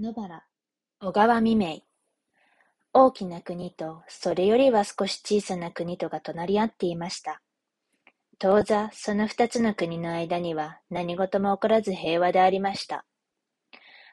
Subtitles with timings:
[0.00, 0.44] 野原、
[1.00, 1.80] 小川未明。
[2.92, 7.42] 大きな国と、それよりは少し小さな国とが隣り合っていました。
[8.38, 13.06] 当座、その二つの国の間には何事も起こらず平和でありました。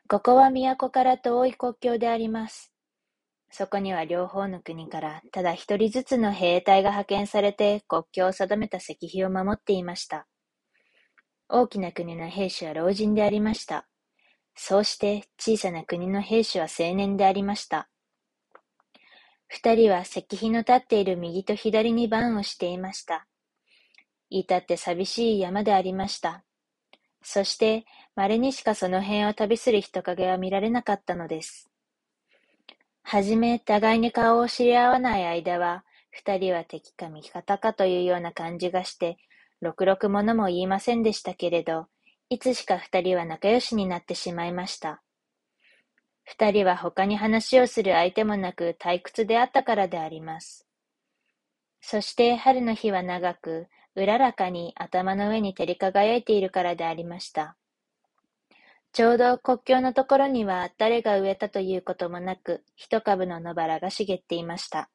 [0.10, 2.74] ここは都から遠い国境であります。
[3.52, 10.26] そこには両方の国からただ一人ずつの兵隊が派遣されて国境を定めた石碑を守っていました。
[11.48, 13.88] 大きな国の兵士は老人でありました。
[14.56, 17.90] そうして小さな国の兵士は青年でありました。
[19.48, 23.28] 二人は石碑の立っている右と左に番をしていました。
[24.30, 26.44] 至って寂しい山でありました。
[27.22, 31.70] そして、稀にしかその辺を旅する人影は見られなかったのです。
[33.04, 39.18] はじめ、互いに顔を知り合わない間は、二人は敵か味方かというような感じがして、
[39.62, 41.88] ろくろくものも言いませんでしたけれど、
[42.30, 45.04] いつしか二人は仲良しになってしまいました。
[46.24, 50.68] 二人は他に話をする相手もなく退屈であったからであります。
[51.82, 57.56] そして春の日は長く、うららかに頭の上に照り輝いているからでありました。
[58.92, 64.90] ちょうど国境のところには誰が植えたということもなく、一株の野原が茂っていました。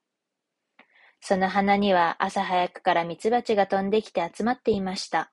[1.21, 5.31] その花には朝早くからミツバチが飛んできて集まっていました。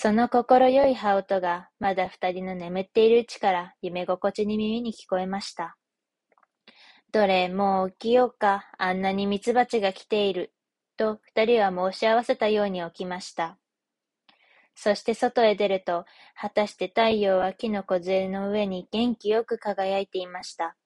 [0.00, 5.76] その心よい羽音が、まだ二人の眠っているうちから夢心地に耳に聞こえました。
[7.10, 10.52] どれ、もう起きようか、あんなにミツバチが来ている、
[10.96, 13.58] と二人は申し合わせたように起きました。
[14.76, 16.04] そして外へ出ると、
[16.40, 20.76] 果たして太陽は木の梢の上に元気よく輝いていました。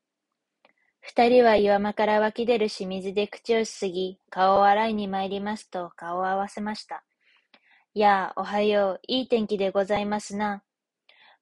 [1.01, 7.05] 二人は岩間から湧き出る清水で口をすすぎ、顔を洗いに参りますと顔を合わせました。
[7.95, 9.01] やあ、おはよう。
[9.07, 10.63] いい天気でございますな。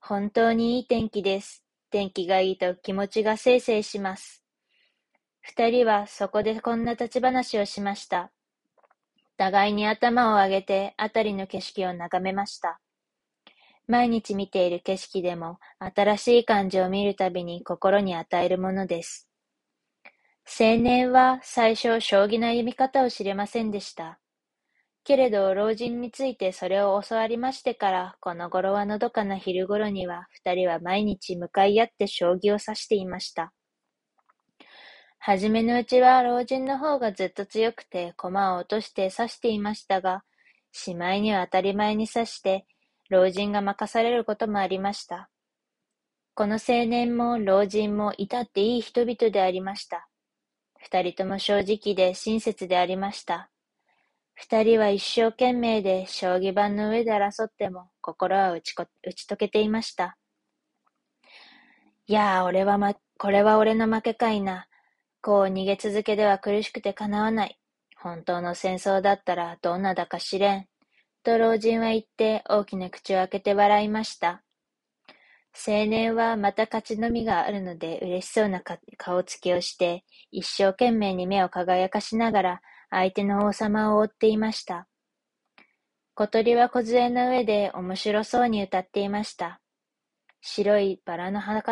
[0.01, 1.63] 本当にいい天気です。
[1.91, 4.45] 天気がいいと気持ちがせいせいします。
[5.43, 8.33] 二人はそこでこんな立ち話をしました。
[9.37, 12.81] 互いに頭を上げて辺りの景色を眺めました。
[13.87, 19.29] 毎日見ている景色でも新しい感じを見るたびに心に与えるものです。
[20.47, 24.19] 青年は最初将棋の読み方を知れませんでした。
[25.05, 33.53] けれど老人についてそれを教わりましてから、この頃はのどかな昼頃には、二人は毎日向かい合って将棋を指していました。
[35.19, 40.25] はじめのうちは老人の方がずっと強くて、駒を落として指していましたが、
[40.73, 42.67] しまいには当たり前に指して、
[43.11, 45.29] 老人が任されることもありました。
[46.35, 50.09] この青年も老人も至っていい人々でありました。
[50.79, 53.50] 二人とも正直で親切でありました。
[54.41, 60.17] 二人は一生懸命で将棋盤の上で争っても心は打ちこ打ち解けていました。
[62.07, 64.67] いやあ、俺はま、これは俺の負けかいな。
[65.21, 67.59] こう逃げ続けでは苦しくてかなわない。
[67.99, 70.67] 本当の戦争だったらどんなだか知れん。
[71.23, 74.43] と老人は言って大きな口を開けて笑いました。
[75.53, 78.63] 青年はまた勝ちのみがあるので嬉しそうな
[78.97, 84.87] 顔つきをして一生懸命に目を輝かしながら相手の王様を追っていました。
[86.15, 89.61] 小鳥は梢の上で面白そうに歌っていました。
[90.43, 91.63] 白いバラの花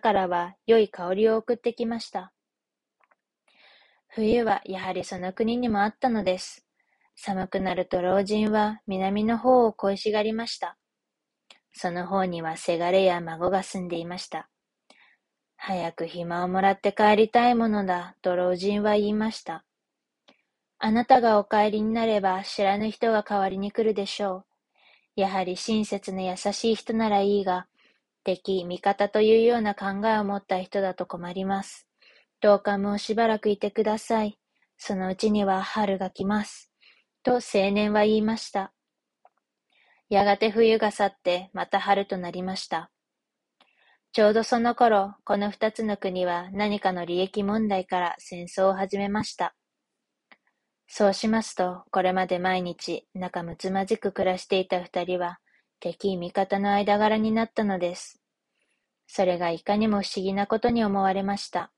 [0.00, 2.32] からは良い香りを送ってきました。
[4.08, 6.66] 冬はやはりその国にもあったのです。
[7.16, 10.76] 寒くなると老人は南の方を恋しがりました。
[11.72, 14.48] その方にはせがれや孫が住んでいました。
[15.56, 19.64] 早く暇をもらって帰りたいものだ、と老人は言いました。
[20.82, 24.44] あなたがお帰りになれば知らぬ人が代わりに来るでしょう。
[25.14, 27.66] やはり親切な優しい人ならいいが、
[28.24, 31.86] 敵、味方というような考えを持った人だと困ります。
[32.40, 34.38] どうかもうしばらくいてください。
[34.78, 36.72] そのうちには春が来ます。
[37.22, 38.72] と青年は言いました。
[40.08, 42.90] やがて冬が去ってまた春となりました。
[44.12, 49.54] ちょうどその頃、この二つの国は何かの利益問題から戦争を始めました。
[50.92, 55.38] そうしますと、これまで毎日仲睦まじく暮らしていた二人は、
[55.78, 58.20] 敵味方の間柄になったのです。
[59.06, 61.70] それがいかにも不思議なことに思われました。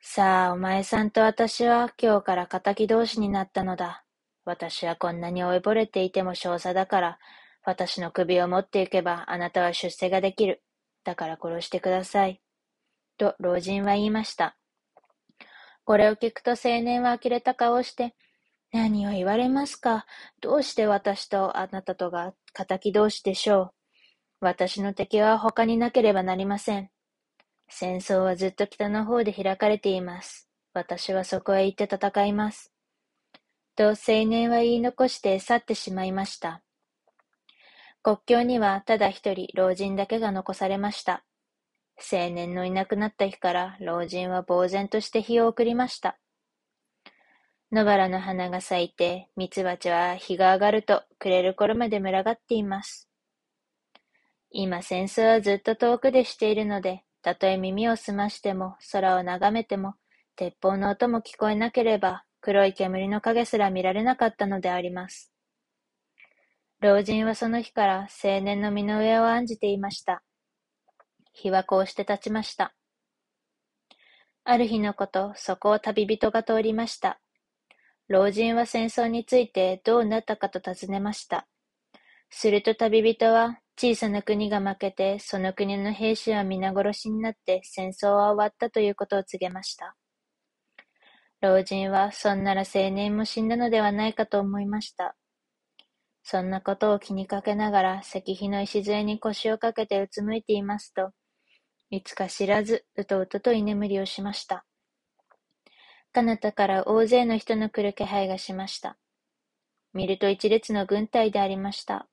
[0.00, 4.04] さあ、お前さんと私は今日から敵同士になったのだ。
[4.46, 7.18] 私はこんなに追いぼれていても少佐だから、
[7.62, 10.62] 私の首を持っていけばあなたは出世ができる。
[11.04, 12.40] だから殺してください。
[13.18, 14.56] と老人は言いました。
[15.90, 18.14] これを聞くと青年は呆れた顔をして、
[18.72, 20.06] 何を言われますか？
[20.40, 23.70] どうして私とあなたとが仇同士でしょう？
[24.38, 26.90] 私の敵は他になければなりません。
[27.68, 30.48] 戦争はずっと北の方で開かれています。
[30.74, 32.72] 私はそこへ行って戦います。
[33.74, 36.62] と青年は言い残して去ってしまいました。
[38.04, 41.24] 国境にはただ一人老人だけが残されました。
[42.00, 46.18] 青年のいなくなった日から老人は呆然として日を送りました。
[47.72, 53.08] 野原の花が咲いて、ミツバチは日が上がると暮れる頃まで群がっています。
[54.50, 59.94] 今戦争はずっと遠くでしているので、たとえ耳を澄ましても、空を眺めても、
[60.34, 65.32] 鉄砲の音も聞こえなければ、黒い煙の影すら見られなかったのであります。
[66.80, 70.22] 老人はその日から青年の身の上を案じていました。
[71.40, 72.74] 日はこうして経ちました。
[74.44, 77.20] ある日のこと、そこを旅人が通りました。
[78.08, 81.46] 老人は戦争についてどうなったかと尋ねました。
[82.28, 89.96] すると旅人は、小さな国が負けて、その国の兵士は皆殺しになって戦争は終わったということを告げました。
[91.40, 95.16] 老人は、そんなら青年も死んだのではないかと思いました。
[96.22, 101.12] そんなことを気にかけながら石碑の礎に腰をかけてうつむいていますと、
[101.90, 104.64] いつか知らず、うとうとと居眠りをしました。
[106.12, 108.96] 彼方から大勢の人の来る気配がしました。
[109.92, 112.06] 見ると一列の軍隊でありました。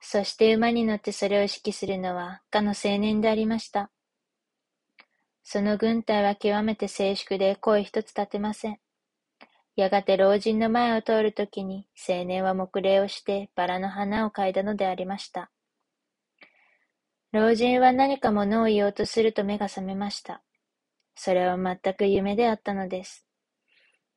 [0.00, 3.90] そして馬に乗ってそれを指揮するのは、かの青年でありました。
[5.42, 8.78] その軍隊は極めて静粛で声一つ立てません。
[9.76, 15.50] やがて老人の前を通るときに、青年は黙礼をしてバラの花を嗅いだのでありました。
[17.34, 20.40] 老人は何か物を言おうとすると目が覚めました。
[21.16, 23.26] それは全く夢であったのです。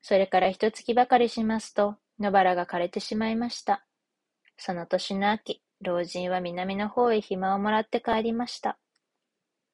[0.03, 3.83] それから一月ばかりしますと、野原が枯れてしまいました。
[4.55, 8.77] その年の秋、老人は南の方へ暇をもらって帰りました。